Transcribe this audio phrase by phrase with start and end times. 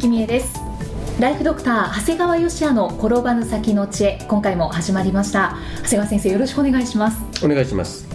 [0.00, 0.58] いきみえです。
[1.20, 5.58] ライフドクター長谷川芳也の転ばぬ先の知恵今回も始まりました。
[5.82, 7.44] 長谷川先生よろしくお願いします。
[7.44, 8.08] お願いします。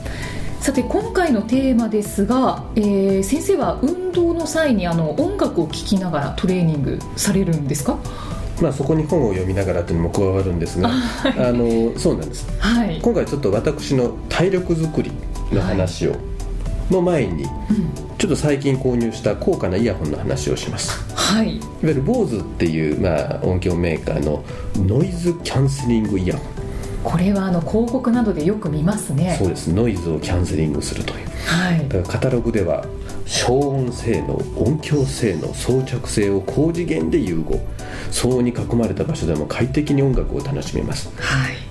[0.61, 7.99] さて今回のテーマですが、えー先生は運動の際にあの音楽を聴きながらトレーニングされるんですか？
[8.59, 10.89] まあそこに本を読みながらというのも加わるんですが、
[11.37, 12.47] あのそうなんです。
[12.57, 15.11] はい、今回ちょっと私の体力づくり
[15.51, 16.15] の話を、
[16.89, 17.45] の前に
[18.17, 21.13] ちょっと最近購入した高価なイヤホンの話をします。
[21.15, 24.43] はい、いわゆる BOSE っていう、まあ、音響メーカーの
[24.75, 26.55] ノイズキャンセリングイヤホン。
[27.03, 29.35] これはあの広告などでよく見ますね。
[29.37, 29.67] そうです。
[29.67, 31.27] ノイズをキャンセリングするという。
[31.45, 31.87] はい。
[31.87, 32.85] だからカタログでは
[33.25, 37.59] 消音性能音響性能装着性を高次元で融合。
[38.11, 41.09] 騒音に囲まれた場所でも快適に音楽を楽しめます。
[41.17, 41.64] はい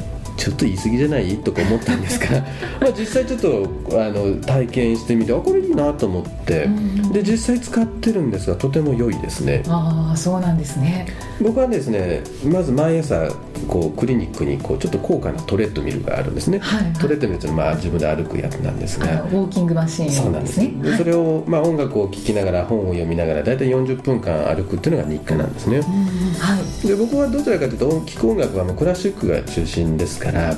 [0.44, 1.36] ちょっと言い過ぎじゃない？
[1.38, 2.40] とか思ったんですが
[2.80, 6.64] まあ実際ちょっとあの体験してみてあこれいいなと思って。
[6.64, 9.62] うんで実際使ってるんですがとても良いですね。
[9.68, 11.06] ああそうなんですね。
[11.40, 13.28] 僕はですねまず毎朝
[13.68, 16.92] こうクリニックにこうちょっと高価なトレッドミルがあるんですね、はいはい。
[16.94, 19.12] トレッドミルっていうのはまあ自分で歩くやつなんですあが。
[19.30, 20.58] のウォーキングマシーンそうなんです。
[20.60, 25.76] でそれを、まあ、音楽を聴きながら本を読みながら大体40分間歩くっていうのが日課なんですね。
[25.78, 25.84] うん
[26.38, 26.86] はい。
[26.86, 30.54] で僕はどちらかというと音聴く音楽はもうクラシックが中心ですから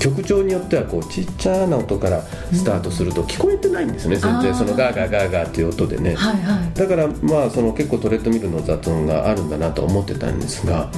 [0.00, 4.42] 曲調によってはこうちっちゃな音からスタートすると聞こえてないんですね、全あー。
[4.42, 6.72] 然そのガーガーガーガーっていう音でね、はいはい。
[6.74, 10.90] だからまあその結構トレッドミルの雑音があるんだなと思ってたんですが、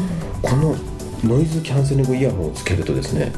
[0.42, 0.76] この
[1.24, 3.30] ノイズキャンセリングイヤホンをつけるとですね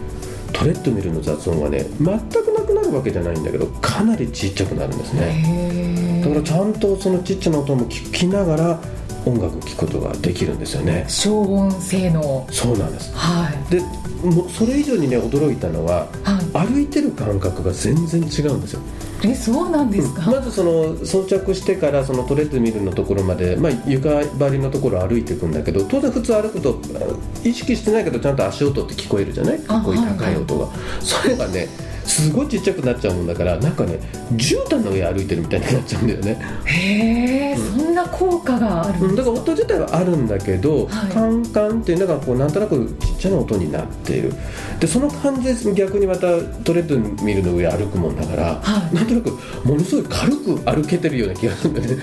[0.52, 6.20] トレッドミルの雑音はね全くなくなるわけじゃないんだけどかなりちっちゃくなるんですね。
[6.22, 8.80] だからちゃんとそのちっちゃな音も聞きながら
[9.24, 11.04] 音楽を聴くことができるんですよね。
[11.08, 12.46] 消音性能。
[12.50, 13.12] そうなんです。
[13.14, 13.70] はい。
[13.70, 13.80] で
[14.22, 16.68] もうそれ以上にね驚いたのははい。
[16.68, 18.80] 歩いてる感覚が全然違うんですよ。
[19.24, 29.60] えそうなんですか、まずその装着してからそのトレッドミルのところまで、まあ、床張りのところを歩いていくんだけど当然普通歩くとあ意識してないけどちゃんと足音って聞こえるじゃない？
[29.68, 30.68] あこういう高い音が、
[31.00, 31.68] それがね
[32.06, 33.98] すごいちっちゃくなっちゃうもんだからなんかね
[34.34, 36.38] 絨毯の上歩いてるみたいになっちゃうんだよね。
[36.64, 41.12] へえ、そんな効果があるうんだから音自体はあるんだけど、はい。
[41.12, 44.32] カンカンっていうのがこうなんとなくちっちゃな音になっている。
[44.80, 46.20] でその感じで逆にまた
[46.64, 48.94] トレッドミルの上歩くもんだから、はい。
[48.94, 49.30] なんとなく
[49.64, 52.02] ものすごい軽く歩けてるような気がするんだよね。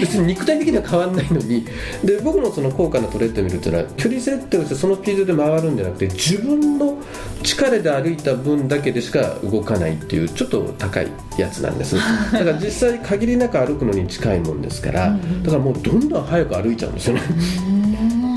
[0.00, 1.64] 別に肉体的には変わんないのに。
[2.04, 6.98] で僕のその高価なトレッドミルっていうのは距離設定をしてそのスピードで回るんじゃなくて自分の
[7.42, 11.08] 力で歩いた分だけでしか動かないっていうちょっと高い
[11.38, 11.96] やつなんです。
[12.32, 17.22] だから実際限りなく歩くのに近いもんですからだからもうどんどん早く歩いちゃうんですよね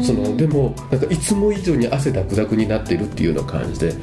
[0.03, 3.93] そのでもなんかいつも以上に汗だくだくになっているっていうような感じで。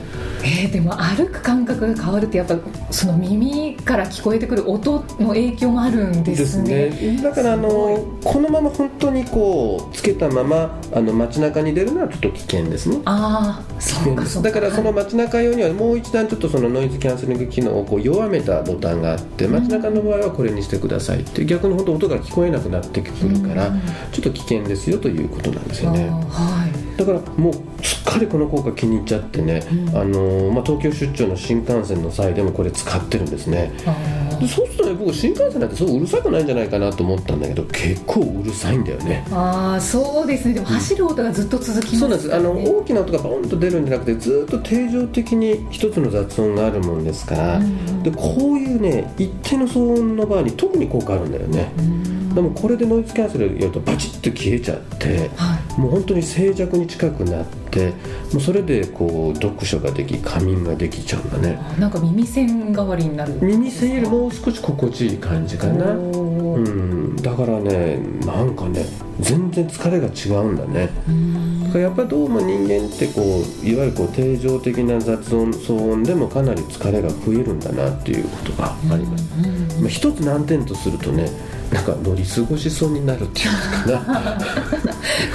[0.42, 2.56] えー、でも歩く感覚が変わるってやっぱ
[2.92, 7.18] その耳から聞こえてくる音の影響もあるんですね。
[7.22, 13.00] だからあのこのまま本当にこうつけたままあの街中に出るのはちょっと危険ですね。
[13.06, 14.50] ああそうかそうか。
[14.50, 23.80] だからそのはい街中用にはもう一段ちょっとそのノイズキャンセリング機能をこう弱めたボタンがあって街中の場合はこれにしてくださいって逆に本当音が聞こえなくなってくるからうん。
[24.12, 26.08] ちょっと危険ですよということなんですよね。
[26.10, 26.72] あーはい。
[26.96, 29.96] だからもうすっかりこの効果気に入っちゃってね、うん。
[29.96, 33.72] あのまあ、東京出張の新幹線の際でもこれ使ってるんですね。
[33.84, 39.24] あでそうするとね僕新幹線なんてそううるさくないんじゃないかなと思ったんだけど結構うるさいんだよね。
[39.28, 40.54] ーあーそうですね。
[40.54, 42.34] でも走る音がずっと続きますそうなんです。
[42.34, 48.02] あのね大きな音がポンと出るんじゃなくてずっと定常的に一つの雑音があるもんですから、うん。
[48.02, 55.80] でこういうね一定の騒音の場合に特に効果あるんだよね、うんでもこれでノイズキャンセルやるとバチッと消えちゃってはい。
[55.80, 57.88] もう本当に静寂に近くなって
[58.32, 63.38] もうそれでこう読書ができ仮眠ができちゃうんだねなんか耳栓代わりになる。
[63.40, 65.92] 耳栓よりもう少し心地いい感じかな。
[65.92, 67.16] うん。
[67.16, 67.96] だからね
[68.26, 68.84] なんかね
[69.18, 70.90] 全然疲れが違うんだね。
[71.08, 71.62] うん。
[71.64, 73.22] だからやっぱりどうも人間ってこ
[73.62, 79.80] ういわゆるこう定常的な雑音騒音でもかなり疲れが増えるんだなっていうことがあります、うん。
[79.80, 81.30] まあ、一つ難点とするとね
[81.76, 84.38] なんか乗り過ごしそうになるっていうのかな。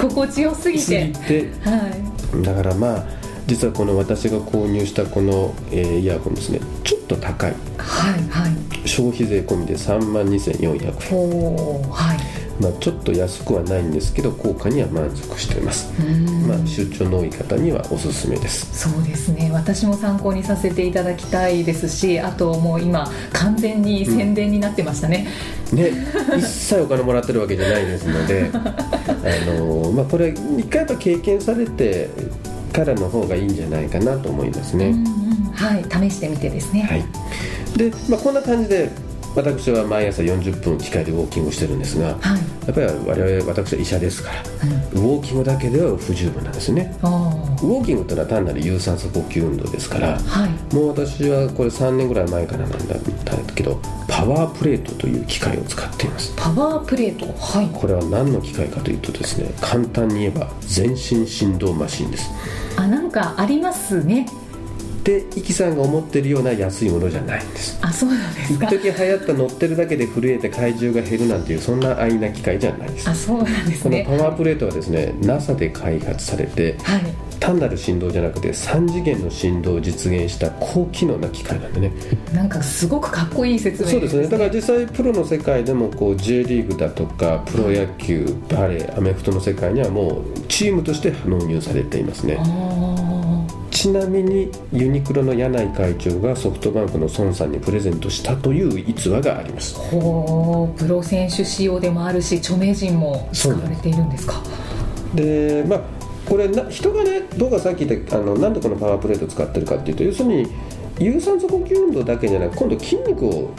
[0.00, 1.12] 心地よすぎて。
[1.26, 1.52] て。
[1.62, 1.76] は
[2.40, 2.42] い。
[2.42, 3.04] だからまあ
[3.46, 6.60] 実はこの私が購入したこの、えーイヤホンですね。
[6.82, 7.54] ちょっと高い。
[7.78, 8.88] はいはい。
[8.88, 11.90] 消費税込みで3万2400円。
[11.90, 12.11] はい
[12.62, 16.46] まあ、ちょっと安くはないんですけど効果には満足しています、うん。
[16.46, 18.88] まあ、出張の多い方にはおすすめです。
[18.88, 19.50] そうですね。
[19.52, 25.26] 私も参考にさせていただきたいですしあともう今完全に宣伝になってましたね、
[25.72, 25.90] ね。
[26.38, 32.10] 一切お金もらってるわけじゃないですので あの、まあ、これ一回やっぱ経験されて
[32.72, 35.52] からの方がいいんじゃないかなと思いますね、うんうん。
[35.52, 36.10] はい。
[36.10, 36.82] 試してみてですね。
[36.82, 37.04] はい。
[37.76, 38.90] で、まあ、こんな感じで
[39.34, 42.40] 私は毎朝40分機械でウォーキングをしてるんですがやはい。
[42.70, 44.42] っぱり我々私は医者ですから
[44.92, 46.94] ウォーキングだけでは不十分なんですね。
[47.00, 50.74] ウォーキングってのは単なる有酸素呼吸運動ですからはい。
[50.74, 52.94] もう私はこれ3年ぐらい前からなんだ
[53.54, 56.34] けどパワープレートという機械を使っています。
[56.36, 57.26] パワープレート？
[57.38, 57.68] はい。
[57.72, 62.30] これは何の機械かというとですね簡単に言えば全身振動マシンです。
[62.76, 64.26] あなんかありますね
[65.04, 67.78] でイキさんが思ってるような安いものじゃないんです。
[67.82, 68.66] あそうなんですか。
[68.66, 73.10] 一時流行った乗ってるだけで震えて体重が減るなんていうそんな安易な機械じゃないです。
[73.10, 77.02] あそうなんですこのねパワープレートはですね NASA で開発されてはい。
[77.40, 81.92] 単なる振動じゃなくて3次元の振動を実現した高機能な機械なんでね。
[82.32, 84.28] なんかすごくかっこいい説明そうですね。
[84.28, 92.36] だから実際プロの世界でもこう J リーグだとかプロ野球バレーアメフトの世界にはもうチームとして納入されていますね。
[92.38, 92.91] あ
[93.82, 99.74] ちなみにユニクロの柳井会長がソフトバンクの孫さんにプレゼントしたという逸話があります。
[99.74, 104.40] ーほうプロ選手仕様でもあるし著名人も使われているんですか？
[105.16, 105.80] でまあ
[106.28, 110.46] これな人がね僕がさっき言ったあのなんでこのパワープレートを使ってるかっていうと要するに
[111.00, 113.50] 有酸素呼吸運動だけじゃなく今度筋肉を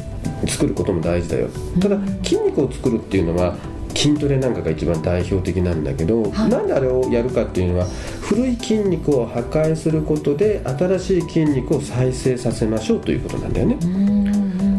[0.47, 1.49] 作ることも大事だよ。
[1.81, 3.57] ただ筋肉を作るっていうのは
[3.95, 6.49] 筋トレなんかが一番代表的なんだけど、はい。
[6.49, 7.85] なんであれをやるかっていうのは
[8.21, 13.77] 古い筋肉を破壊することで新しい筋肉を再生させましょうということなんだよね。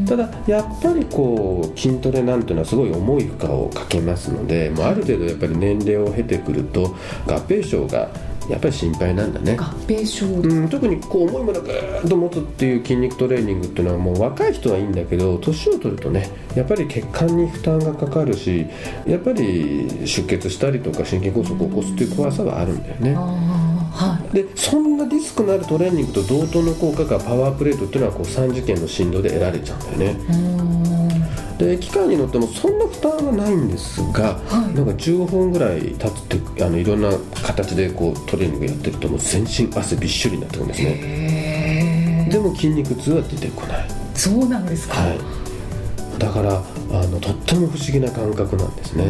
[0.06, 6.94] ただやっぱりこう筋トレなんていうのはすごい重い負荷をかけますので、もうある程度やっぱり年齢を経てくると
[7.26, 8.10] 合併症が
[8.48, 9.56] やっぱり心配なんだね。
[9.56, 18.66] 合併症うん、特にこう重いものをぐーっと持つっていう筋肉トレーニングっていうのはもう若い人はいいんだけど年を取るとねやっぱり血管に負担がかかるし
[19.06, 23.14] やっぱり出血したりとか心筋梗塞を起こすっていう怖さはあるんだよね。
[23.14, 24.34] はい。
[24.34, 30.20] でそんなリスクのあるトレーニングと同等の効果がパワープレートっていうのはこう3次元の振動で得られちゃうんだよね。
[30.28, 30.83] うーん
[31.64, 34.74] で機械に乗ってもそんな負担はないんですが、はい。
[34.74, 37.10] なんか15分ぐらい経つってあのいろんな
[37.42, 42.28] 形でこうトレーニングやってるともう全身汗びっしょりになってくるんですね。
[42.30, 45.18] でも筋肉痛は出てこない、そうなんですか、はい、
[46.18, 49.04] だからあのとっても不思議な感覚なんですね、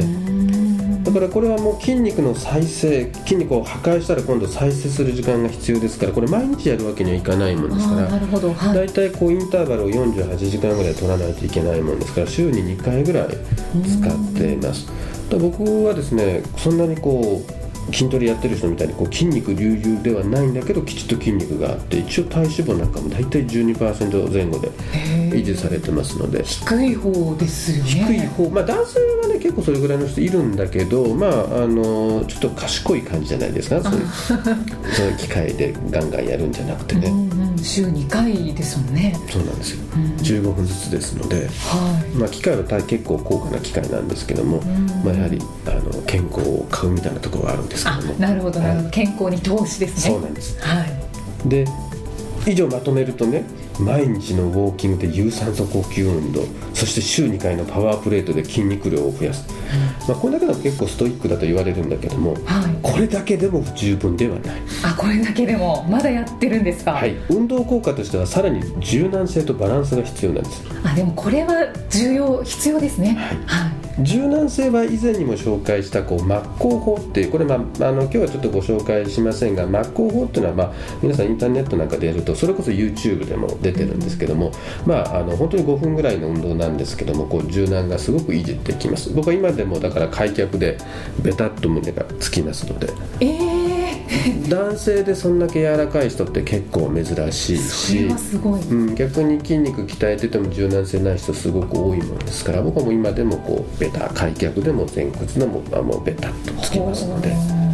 [1.15, 8.53] からこれはもう筋肉の再生筋肉を破壊したら今度再生する時間が必要ですからこれ毎日やるわけにはいかないもんですからああなるほど。
[8.53, 8.75] はい。
[8.75, 14.87] 大体こうインターバルを48時間ぐらい取らないといけないもんですから週に2回ぐらい使っています。
[15.31, 24.69] 僕はですねそんなにこう筋トレやってる人みたいにこう筋肉隆々ではないんだけどきちっと筋肉があって一応体脂肪なんかも大体12%前後で
[25.37, 26.43] 維持されてますので。
[26.45, 27.91] 低い方ですよね。
[27.91, 28.49] 低い方。
[28.51, 31.31] まあ男性はね結構それぐらいの人いるんだけどまあ
[31.65, 33.83] あのちょっと賢い感じじゃないですか？
[33.83, 34.07] そういう
[34.95, 39.19] そういう機械でガンガンやるんじゃなくてね、うんうん週2回ですもんね。
[39.29, 40.03] そうなんですよ、うん。
[40.17, 42.17] 15分ずつですので、はい。
[42.17, 44.87] まあ、機械は大結構高価な機械なんですけども、ん。
[45.05, 48.15] まあ、やはりあの健康を買うみたいなところはあるんですけあども。
[48.15, 50.17] なるほどなるほど、は健康に投資ですいね。
[50.17, 50.59] そうなんです。
[50.61, 51.49] はい。
[51.49, 51.65] で
[52.47, 53.45] 以上まとめるとね
[53.81, 56.43] 毎日のウォーキングで有酸素呼吸運動
[56.75, 59.45] そして週2回のパワープレートで筋肉量を増やす、
[60.09, 62.75] まあ、これだけでも結構ストイックだと言われるんだけどもはい。
[62.83, 66.93] これだけでも十分ではない、あこれだけでもまだやってるんですか？
[66.93, 70.63] はい、運動効果としてはさらに柔軟性とバランスが必要なんです。
[70.85, 73.17] あでもこれは重要必要ですね。
[73.19, 74.05] はい。
[74.05, 84.53] 柔軟性は以前にも紹介したこう真っ向法っていうこれ、まあ、あの今日はちょっとご紹介しませんが真っ向法っていうのは、まあ、皆さんインターネットなんかでやるとそれこそ YouTube でも出てるんですけども、
[84.87, 89.11] まあ、あの本当に5分ぐらいの運動なんですけどもこう柔軟がすごく維持できます。
[89.11, 90.77] 僕は今でもだから開脚で
[91.23, 92.89] ベタッと胸がつきますので。
[93.21, 93.85] ええ
[94.49, 107.65] 男性でそんだけ柔らかい人って結構珍しいしはすごい、うん、逆に筋肉鍛えてても柔軟性ない人すごく多いもんですから僕はもう今でもこうベタ開脚でも前屈でもあもうベタッとつきますので。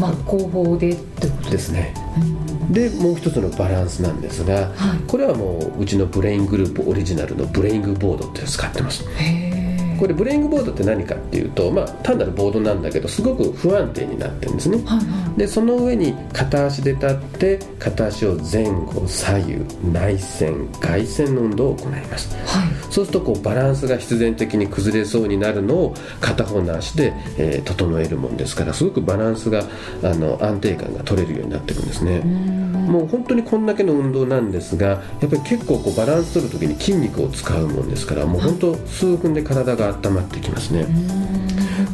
[0.00, 1.92] 真っ向法でってことですね。
[2.46, 2.49] で
[2.90, 4.98] もう一つのバランスなんですが、はい。
[5.06, 9.04] これはもううちのブレイングループオリジナルのブレイングボードっていうのを使ってます。
[9.16, 9.49] へえ
[10.00, 19.52] これブレイングボードって何かっていうと、まあ、単なるボードなんだけどすごく不安定になってるんですね、はいはでその上に片足で立って片足を前後左右
[19.92, 22.34] 内旋外旋の運動を行います。
[22.34, 22.68] いはい。
[22.90, 29.64] そうするとこうバランスが必然的に崩れそうになるのを片方の足で、えー整えるもんですからすごくバランスが
[30.02, 32.22] あの安定感が取れるようになってくるんですね
[32.80, 40.86] もう本当にこんだけの運動なんですがやっぱり結構こうバランス取る時に筋肉を使うもんですからもう本当数分で体が温まってきますね。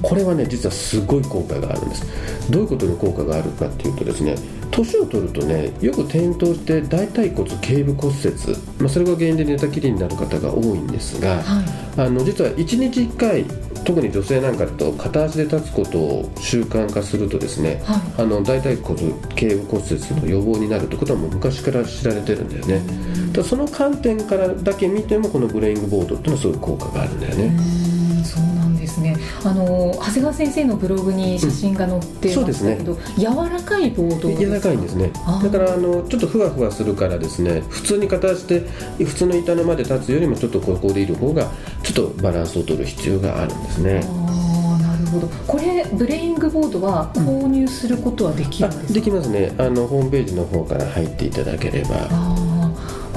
[0.02, 2.50] これはね実はすごい効果があるんです。
[2.50, 4.36] どういうことに効果があるかっていうとですね
[4.76, 8.34] 年を取るとねよく転倒して大腿骨頸部骨折、
[8.78, 11.42] まあ、それが原因で寝たきりになる方が多いんですが、
[11.96, 13.44] あの実は1日1回
[13.86, 18.22] 特に女性なんかだと片足で立つことを習慣化するとですね、はい。
[18.22, 22.82] あの大腿骨頸部骨折の予防になるってことはもう昔から知られてるんだよね。
[23.32, 27.56] ただその観点からだけ見てもこのブレイングボードっていうのはすごい効果があるんだよね、
[29.46, 35.12] あの長谷川先生のブログに写真が載ってましたけど、柔らかいボード柔らかいんですね。
[35.42, 38.60] だからあのちょっとふわふわするからですね普通に片足で
[38.98, 41.50] 普通の板のまで立つよりもちょっとここでいる方が
[41.82, 44.02] ちょっとバランスを取る必要があるんですね。
[44.04, 45.28] ああなるほど。
[45.46, 49.54] これブレイングボードは購入することはできあるんですか、できますね。
[49.58, 52.08] あのホームページの方から入っていただければ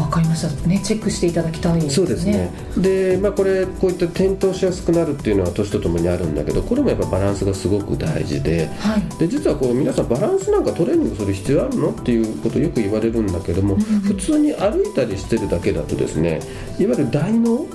[0.09, 0.67] ああわかりました。
[0.67, 1.91] ねチェックしていただきたいですね。
[1.91, 2.51] そうですね。
[2.77, 9.19] で、まあ、これこういった転倒しやすくなるっていうのは年とともにあるんだけどこれもやっぱバランスがすごく大事ではい。
[9.19, 11.91] で実はこう皆さんバランスなんかトレーニングする必要あるの？
[11.91, 16.39] っていうことをよく言われるんだけども、普通に歩いたりしてるだけだとですね
[16.79, 17.65] いわゆる大脳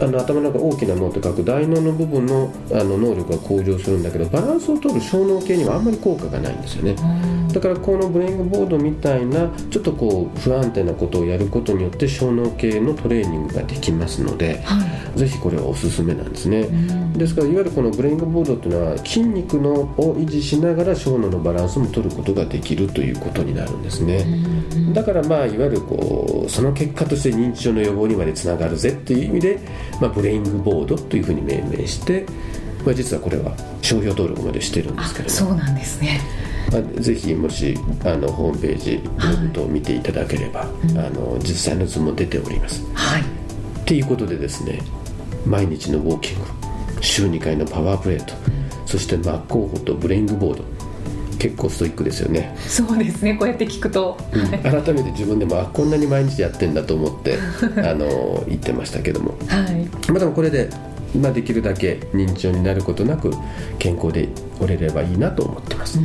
[0.00, 6.96] あの頭の中大きな脳と書く大脳の部分のあの能力が向上するんだけどバランスを取る小脳系にはあんまり効果がないんですよね。
[7.52, 16.68] だからこのブレイングボードみたいなちょっとこう不安定なことをやることによって小脳系のトレーニングができますので、はいぜひこれはおすすめなんですね、
[17.16, 24.26] ですからいわゆるこのブレイングボードっていうのは筋肉のを維持しながら小脳のバランスも取ることができるということになるんですね、
[24.92, 29.58] だからまあいわゆるこうその結果として認知症の予防にまでつながるぜっていう意味で、
[30.00, 32.26] まあ、ブレイングボードというふうに命名して、
[32.84, 35.50] まあ、実はこれは商標登録までしてるんですけれども。
[35.50, 36.20] そうなんですね。
[36.70, 39.00] まあ、ぜひもしあのホームページ
[39.52, 40.66] ブログ見ていただければ、あ
[41.10, 42.84] の実際の図も出ております。
[42.92, 43.22] はい。
[43.22, 43.24] っ
[43.84, 44.80] ていうことでですね
[45.46, 46.44] 毎日のウォーキング
[47.00, 48.34] 週2回のパワープレート、
[48.84, 50.76] そして真っ向歩とブレイングボード。
[51.38, 53.34] 結構ストイックですよね、そうですね。
[53.34, 57.38] こうやって聞くと、はい改めて自分でもあこんなに毎日やってんだと思って
[57.78, 59.84] あの言ってましたけども、はい。
[60.10, 60.70] まあ、でもこれで、
[61.20, 63.32] まあ、できるだけ認知症になることなく
[63.78, 64.28] 健康で
[64.60, 65.98] おれればいいなと思ってます、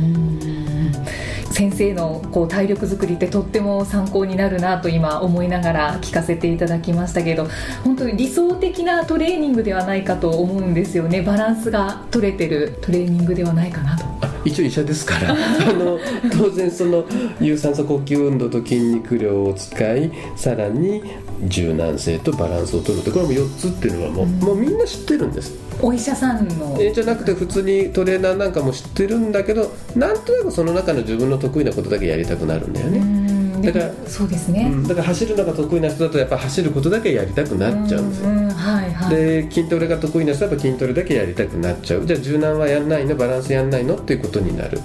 [1.52, 7.46] 先生のこう体力作りってとっても参考になるなと今思いながら聞かせていただきましたけど
[7.84, 11.22] 本当に理想的なトレーニングではないかと思うんですよね。
[11.22, 14.11] バランスが取れてるトレーニングではないかなと。
[14.44, 15.98] 一応医者ですから あの
[16.36, 17.04] 当然その
[17.40, 21.02] 有酸素呼吸運動と筋肉量を使いさらに
[21.46, 25.52] 柔軟性とバランスを取るってこれも4つっていうのはもう,、もうみんな知ってるんです。
[25.80, 26.76] お医者さんの。
[26.78, 39.16] えーじゃなくて普通にトレーナーなんかも知ってるんだけどなんとなくその中の自分の得意なことだけやりたくなるんだようね、んだからそうですね、うん、だから走るのが得意な人だとやっぱ走ることだけやりたくなっちゃうんですよ、んはいはい。
[39.16, 42.06] で筋トレが得意な人はやっぱ筋トレだけやりたくなっちゃう。
[42.06, 43.16] じゃあ柔軟はやんないの？
[43.16, 43.96] バランスやんないの？
[43.96, 44.78] っていうことになる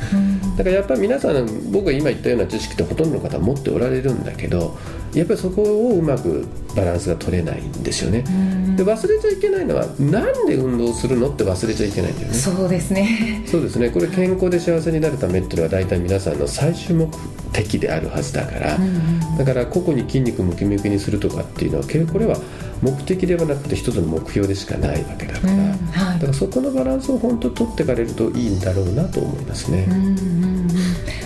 [0.57, 4.75] だからやっぱり皆さん僕が今言ったような知識ってほとんどの方は持っておられるんだけど
[5.13, 8.23] やっぱりそこをうまくバランスが取れないんですよね。
[8.75, 12.33] で忘れちゃいけないのはなんで運動するのって忘れちゃいけないんだよね。
[12.33, 13.43] そうですね。
[13.45, 13.89] そうですね。
[13.89, 17.07] これ健康で幸せになるためっていうのは大体皆さんの最終目
[17.53, 18.77] 的であるはずだから、
[19.37, 22.37] だから個々に筋肉ムキムキにするとかっていうのは結構これは
[22.81, 26.19] 目的ではなくて一つの目標でしかないわけだから、うんはい。
[26.19, 30.67] だからそこのバランスを本当取っていかれるといいんだろうなと思いますね、うんうんうん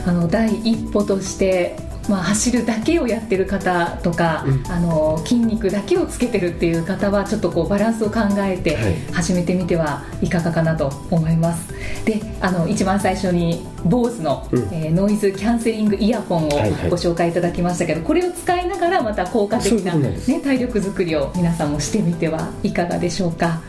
[0.03, 1.75] あの第一歩として、
[2.12, 4.63] まあ、走るだけをやってる方とか、うん。
[4.72, 8.96] あの筋肉だけをつけてるっていう方はちょっとこうバランスを考えてはい。
[9.13, 11.74] 始めてみてはいかがかなと思います、
[12.06, 14.60] であの一番最初に BOSE の、うん。
[14.74, 16.89] えーノイズキャンセリングイヤホンをはいはい。
[16.89, 23.62] ご紹介いただきましたけど、これを使いながらまた効果的なね、体力作りを皆さんもしてみてはいかがでしょうか。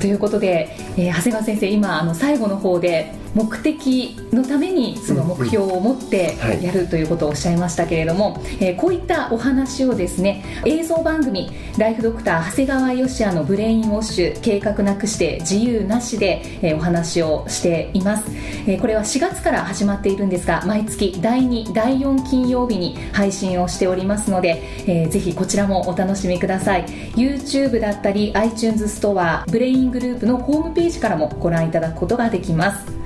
[0.00, 18.24] ということで、えー長谷川先生今あの最後の方で目的のためにその目標を持ってやるということをおっしゃいましたけれども、えー、こういったお話をですね映像番組「ライフドクター長谷川義也のブレインウォッシュ計画なくして自由なしで」えー、お話をしています、
[18.66, 26.84] えー、これは4月から始まっているんですが毎月第2第4金曜日に配信をしておりますので、えー、ぜひこちらもお楽しみください。
[27.14, 32.99] YouTube だったり iTunes ストアブレイングループのホームページからもご覧いただくことができます。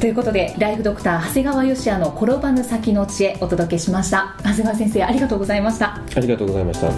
[0.00, 4.34] ということでライフドクター長谷川義也の転ばぬ先の知恵お届けしました。
[4.38, 5.94] 長谷川先生ありがとうございました。
[5.94, 6.88] ありがとうございました。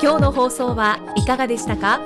[0.00, 2.00] 今日の放送はいかがでしたか？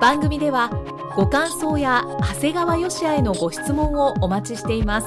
[0.00, 0.70] 番組では
[1.14, 5.06] ご感想や長谷川義也へのご質問をお待ちしています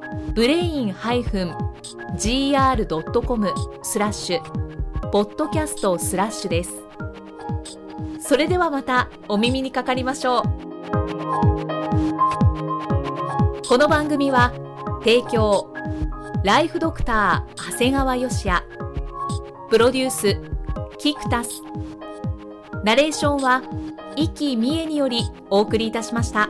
[0.33, 1.53] brain-gr.com
[3.83, 6.71] スラッシュポッドキャストスラッシュです。
[8.19, 10.43] それではまたお耳にかかりましょう。
[13.67, 14.53] この番組は
[15.03, 15.73] 提供
[16.45, 18.63] ライフドクター長谷川芳也。
[19.69, 20.37] プロデュース
[20.97, 21.61] キクタス。
[22.85, 23.63] ナレーションは
[24.15, 26.49] 生きみえによりお送りいたしました。